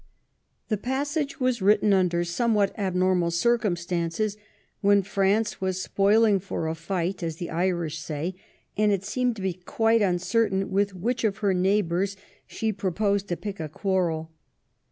The 0.69 0.77
passage 0.77 1.39
was 1.39 1.61
written 1.61 1.93
under 1.93 2.23
somewhat 2.23 2.73
abnormal 2.75 3.29
circamstances, 3.29 4.35
when 4.79 5.03
France 5.03 5.61
was 5.61 5.79
spoiling 5.79 6.39
for 6.39 6.67
a 6.67 6.73
fight,'* 6.73 7.21
as 7.21 7.35
the 7.35 7.51
Irish 7.51 7.99
say, 7.99 8.33
and 8.75 8.91
it 8.91 9.03
seemed 9.05 9.35
to 9.35 9.43
be 9.43 9.53
quite 9.53 10.01
uncertain 10.01 10.71
with 10.71 10.95
which 10.95 11.23
of 11.23 11.37
her 11.45 11.53
neighbours 11.53 12.17
she 12.47 12.73
proposed 12.73 13.27
to 13.27 13.37
pick 13.37 13.59
a 13.59 13.69
quarrel. 13.69 14.31